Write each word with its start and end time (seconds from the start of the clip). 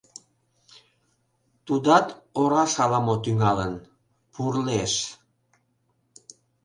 Тудат 1.65 2.07
ораш 2.39 2.73
ала-мо 2.83 3.15
тӱҥалын... 3.23 3.73
пурлеш... 4.33 4.93